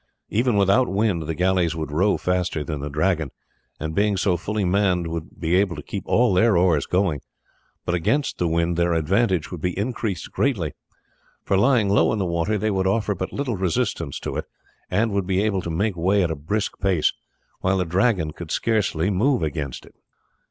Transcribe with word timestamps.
Even 0.31 0.55
without 0.57 0.87
wind 0.87 1.21
the 1.27 1.35
galleys 1.35 1.75
would 1.75 1.91
row 1.91 2.17
faster 2.17 2.63
than 2.63 2.79
the 2.81 2.89
Dragon, 2.89 3.29
and 3.79 3.93
being 3.93 4.17
so 4.17 4.35
fully 4.35 4.65
manned 4.65 5.05
would 5.05 5.39
be 5.39 5.53
able 5.53 5.75
to 5.75 5.83
keep 5.83 6.01
all 6.07 6.33
their 6.33 6.57
oars 6.57 6.87
going; 6.87 7.21
but 7.85 7.93
against 7.93 8.39
the 8.39 8.47
wind 8.47 8.77
their 8.77 8.93
advantage 8.95 9.51
would 9.51 9.61
be 9.61 9.77
increased 9.77 10.31
greatly, 10.31 10.73
for 11.43 11.55
lying 11.55 11.87
low 11.87 12.11
in 12.11 12.17
the 12.17 12.25
water 12.25 12.57
they 12.57 12.71
would 12.71 12.87
offer 12.87 13.13
but 13.13 13.31
little 13.31 13.57
resistance 13.57 14.19
to 14.19 14.35
it, 14.37 14.45
and 14.89 15.11
would 15.11 15.27
be 15.27 15.43
able 15.43 15.61
to 15.61 15.69
make 15.69 15.95
way 15.95 16.23
at 16.23 16.31
a 16.31 16.35
brisk 16.35 16.79
pace, 16.79 17.13
while 17.59 17.77
the 17.77 17.85
Dragon 17.85 18.31
could 18.33 18.49
scarce 18.49 18.95
move 18.95 19.43
against 19.43 19.85
it. 19.85 19.93